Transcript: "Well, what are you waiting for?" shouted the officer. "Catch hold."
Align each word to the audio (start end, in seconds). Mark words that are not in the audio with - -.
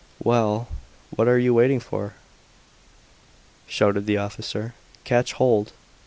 "Well, 0.23 0.67
what 1.11 1.27
are 1.27 1.37
you 1.37 1.53
waiting 1.53 1.79
for?" 1.79 2.15
shouted 3.67 4.07
the 4.07 4.17
officer. 4.17 4.73
"Catch 5.05 5.33
hold." 5.33 5.73